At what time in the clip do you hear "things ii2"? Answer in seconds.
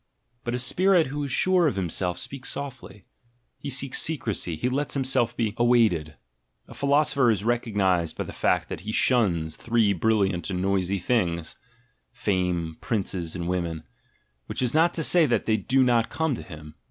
10.97-12.23